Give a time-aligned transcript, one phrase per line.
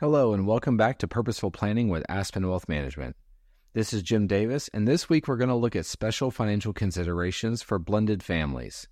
[0.00, 3.16] Hello, and welcome back to Purposeful Planning with Aspen Wealth Management.
[3.74, 7.60] This is Jim Davis, and this week we're going to look at special financial considerations
[7.60, 8.88] for blended families.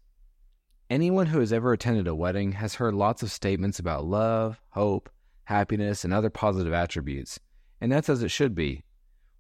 [0.91, 5.09] Anyone who has ever attended a wedding has heard lots of statements about love, hope,
[5.45, 7.41] happiness, and other positive attributes,
[7.81, 8.85] and that's as it should be.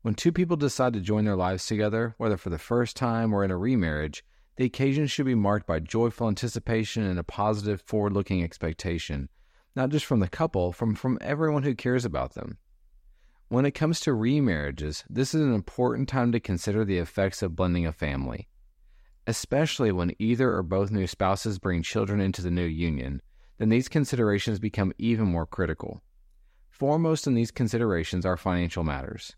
[0.01, 3.45] When two people decide to join their lives together, whether for the first time or
[3.45, 4.25] in a remarriage,
[4.57, 9.29] the occasion should be marked by joyful anticipation and a positive, forward looking expectation,
[9.75, 12.59] not just from the couple, from, from everyone who cares about them.
[13.49, 17.57] When it comes to remarriages, this is an important time to consider the effects of
[17.57, 18.49] blending a family,
[19.27, 23.23] especially when either or both new spouses bring children into the new union.
[23.57, 26.03] Then these considerations become even more critical.
[26.71, 29.35] Foremost in these considerations are financial matters.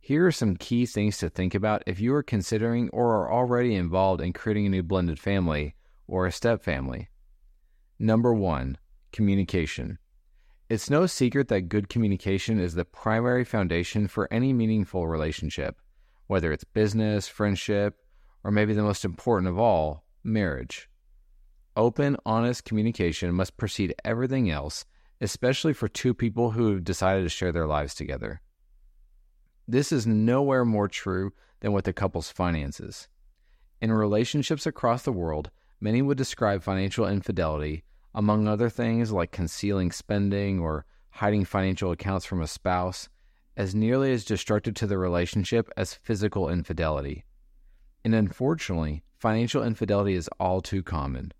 [0.00, 3.74] Here are some key things to think about if you are considering or are already
[3.74, 5.74] involved in creating a new blended family
[6.08, 7.10] or a step family.
[7.98, 8.78] Number one,
[9.12, 9.98] communication.
[10.68, 15.80] It's no secret that good communication is the primary foundation for any meaningful relationship,
[16.28, 17.96] whether it's business, friendship,
[18.44, 20.88] or maybe the most important of all, marriage.
[21.76, 24.84] Open, honest communication must precede everything else,
[25.20, 28.40] especially for two people who have decided to share their lives together.
[29.66, 33.08] This is nowhere more true than with a couple's finances.
[33.80, 39.92] In relationships across the world, many would describe financial infidelity, among other things like concealing
[39.92, 43.08] spending or hiding financial accounts from a spouse,
[43.56, 47.24] as nearly as destructive to the relationship as physical infidelity.
[48.04, 51.32] And unfortunately, financial infidelity is all too common.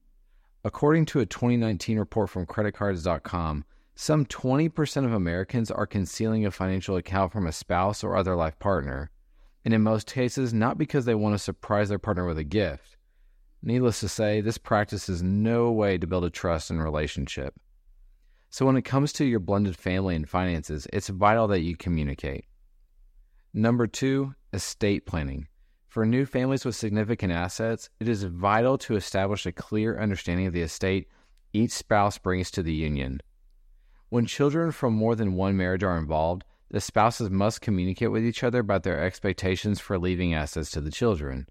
[0.63, 6.97] According to a 2019 report from creditcards.com, some 20% of Americans are concealing a financial
[6.97, 9.11] account from a spouse or other life partner,
[9.65, 12.97] and in most cases, not because they want to surprise their partner with a gift.
[13.63, 17.55] Needless to say, this practice is no way to build a trust and relationship.
[18.49, 22.47] So, when it comes to your blended family and finances, it's vital that you communicate.
[23.53, 25.47] Number two, estate planning.
[25.89, 30.53] For new families with significant assets, it is vital to establish a clear understanding of
[30.53, 31.09] the estate
[31.53, 33.21] each spouse brings to the union.
[34.09, 38.45] When children from more than one marriage are involved, the spouses must communicate with each
[38.45, 41.49] other about their expectations for leaving assets to the children.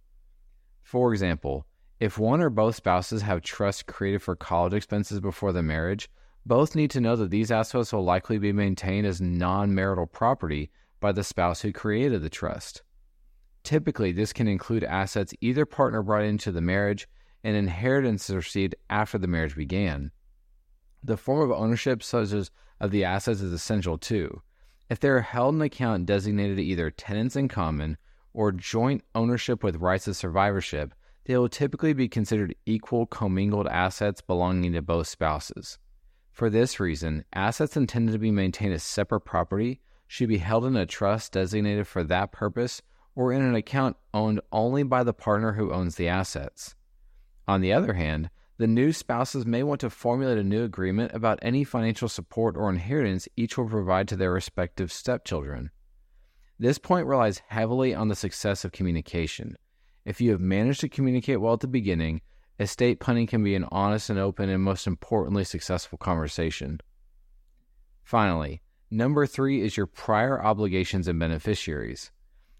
[0.81, 1.65] For example,
[1.99, 6.09] if one or both spouses have trust created for college expenses before the marriage,
[6.45, 10.71] both need to know that these assets will likely be maintained as non marital property
[10.99, 12.81] by the spouse who created the trust.
[13.63, 17.07] Typically, this can include assets either partner brought into the marriage
[17.43, 20.11] and inheritance received after the marriage began.
[21.03, 24.41] The form of ownership, such as of the assets, is essential too.
[24.89, 27.97] If they are held in account designated either tenants in common
[28.33, 30.93] or joint ownership with rights of survivorship,
[31.29, 35.77] they will typically be considered equal commingled assets belonging to both spouses.
[36.31, 40.75] For this reason, assets intended to be maintained as separate property should be held in
[40.75, 42.81] a trust designated for that purpose
[43.13, 46.73] or in an account owned only by the partner who owns the assets.
[47.47, 51.37] On the other hand, the new spouses may want to formulate a new agreement about
[51.43, 55.69] any financial support or inheritance each will provide to their respective stepchildren.
[56.57, 59.57] This point relies heavily on the success of communication.
[60.09, 62.21] If you have managed to communicate well at the beginning,
[62.59, 66.81] estate planning can be an honest and open and most importantly successful conversation.
[68.03, 72.09] Finally, number three is your prior obligations and beneficiaries.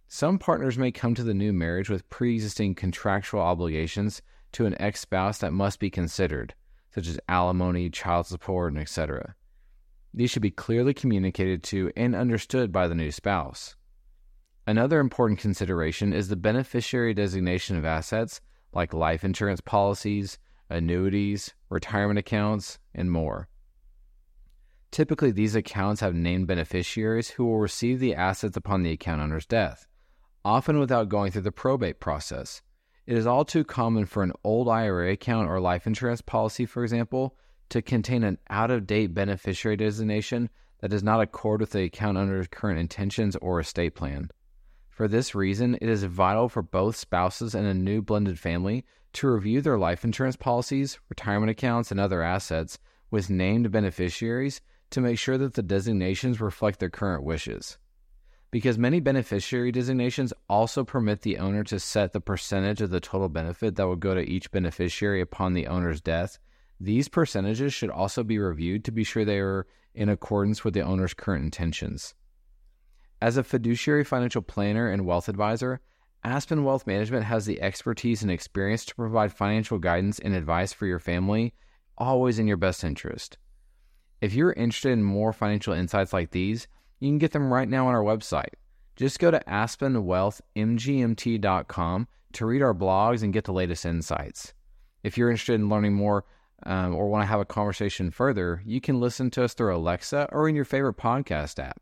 [0.08, 4.22] Some partners may come to the new marriage with pre existing contractual obligations
[4.52, 6.54] to an ex spouse that must be considered,
[6.94, 9.34] such as alimony, child support, and etc.
[10.14, 13.76] These should be clearly communicated to and understood by the new spouse.
[14.70, 18.40] Another important consideration is the beneficiary designation of assets
[18.72, 20.38] like life insurance policies,
[20.70, 23.48] annuities, retirement accounts, and more.
[24.92, 29.48] Typically, these accounts have named beneficiaries who will receive the assets upon the account owner's
[29.48, 29.88] death,
[30.46, 32.62] often without going through the probate process.
[33.08, 36.84] It is all too common for an old IRA account or life insurance policy, for
[36.84, 37.36] example,
[37.70, 40.48] to contain an out of date beneficiary designation
[40.82, 44.30] that does not accord with the account owner's current intentions or estate plan.
[45.00, 49.30] For this reason, it is vital for both spouses and a new blended family to
[49.30, 52.80] review their life insurance policies, retirement accounts, and other assets
[53.10, 54.60] with named beneficiaries
[54.90, 57.78] to make sure that the designations reflect their current wishes
[58.52, 63.30] because many beneficiary designations also permit the owner to set the percentage of the total
[63.30, 66.40] benefit that will go to each beneficiary upon the owner's death.
[66.78, 70.82] These percentages should also be reviewed to be sure they are in accordance with the
[70.82, 72.16] owner's current intentions.
[73.22, 75.82] As a fiduciary financial planner and wealth advisor,
[76.24, 80.86] Aspen Wealth Management has the expertise and experience to provide financial guidance and advice for
[80.86, 81.54] your family,
[81.98, 83.38] always in your best interest.
[84.22, 86.68] If you're interested in more financial insights like these,
[87.00, 88.54] you can get them right now on our website.
[88.96, 94.54] Just go to aspenwealthmgmt.com to read our blogs and get the latest insights.
[95.04, 96.26] If you're interested in learning more
[96.64, 100.28] um, or want to have a conversation further, you can listen to us through Alexa
[100.32, 101.82] or in your favorite podcast app.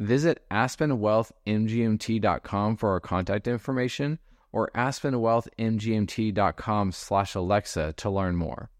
[0.00, 4.18] Visit aspenwealthmgmt.com for our contact information
[4.50, 8.70] or aspenwealthmgmt.com slash Alexa to learn more.